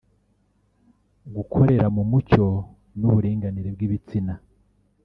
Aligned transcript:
gukorera 1.35 1.85
mu 1.95 2.03
mucyo 2.09 2.45
n’uburinganire 2.99 3.69
bw’ibitsina 3.75 4.33